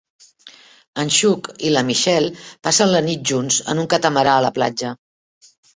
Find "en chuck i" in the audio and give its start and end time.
1.03-1.75